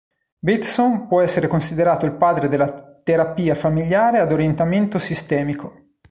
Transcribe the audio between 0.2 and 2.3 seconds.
Bateson può essere considerato il